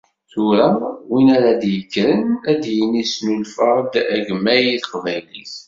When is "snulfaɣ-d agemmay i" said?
3.05-4.77